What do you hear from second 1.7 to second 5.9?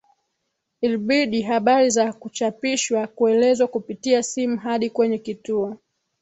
za kuchapishwa kuelezwa kupitia simu hadi kwenye kituo